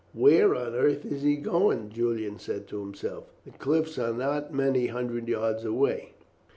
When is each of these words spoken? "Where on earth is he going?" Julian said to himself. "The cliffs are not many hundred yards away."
"Where 0.13 0.55
on 0.55 0.73
earth 0.73 1.05
is 1.05 1.21
he 1.21 1.35
going?" 1.35 1.91
Julian 1.91 2.39
said 2.39 2.65
to 2.69 2.79
himself. 2.79 3.25
"The 3.45 3.51
cliffs 3.51 3.99
are 3.99 4.11
not 4.11 4.51
many 4.51 4.87
hundred 4.87 5.27
yards 5.27 5.63
away." 5.63 6.13